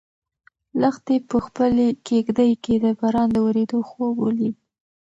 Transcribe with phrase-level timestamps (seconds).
[0.81, 4.55] لښتې په خپلې کيږدۍ کې د باران د ورېدو خوب ولید.